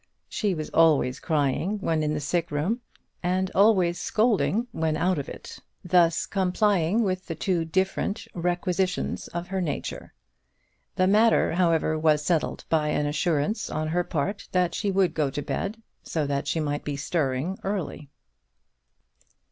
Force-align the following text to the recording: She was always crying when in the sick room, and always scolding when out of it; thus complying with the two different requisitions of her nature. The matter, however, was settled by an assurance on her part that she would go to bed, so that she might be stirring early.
She 0.27 0.55
was 0.55 0.71
always 0.71 1.19
crying 1.19 1.77
when 1.77 2.01
in 2.01 2.15
the 2.15 2.19
sick 2.19 2.49
room, 2.49 2.81
and 3.21 3.51
always 3.53 3.99
scolding 3.99 4.65
when 4.71 4.97
out 4.97 5.19
of 5.19 5.29
it; 5.29 5.59
thus 5.85 6.25
complying 6.25 7.03
with 7.03 7.27
the 7.27 7.35
two 7.35 7.65
different 7.65 8.25
requisitions 8.33 9.27
of 9.27 9.49
her 9.49 9.61
nature. 9.61 10.15
The 10.95 11.05
matter, 11.05 11.51
however, 11.53 11.99
was 11.99 12.25
settled 12.25 12.65
by 12.67 12.87
an 12.87 13.05
assurance 13.05 13.69
on 13.69 13.89
her 13.89 14.03
part 14.03 14.47
that 14.53 14.73
she 14.73 14.89
would 14.89 15.13
go 15.13 15.29
to 15.29 15.41
bed, 15.43 15.77
so 16.01 16.25
that 16.25 16.47
she 16.47 16.59
might 16.59 16.83
be 16.83 16.95
stirring 16.97 17.59
early. 17.63 18.09